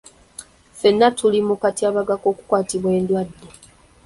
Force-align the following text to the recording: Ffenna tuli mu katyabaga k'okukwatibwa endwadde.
Ffenna 0.71 1.07
tuli 1.17 1.39
mu 1.47 1.55
katyabaga 1.63 2.13
k'okukwatibwa 2.21 2.89
endwadde. 2.99 3.47